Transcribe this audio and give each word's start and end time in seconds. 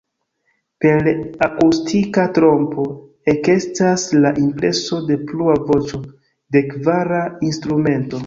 Per 0.83 1.09
akustika 1.47 2.23
trompo 2.37 2.85
ekestas 3.35 4.05
la 4.23 4.31
impreso 4.45 5.01
de 5.11 5.17
plua 5.27 5.57
voĉo, 5.69 5.99
de 6.57 6.65
kvara 6.73 7.21
instrumento. 7.51 8.19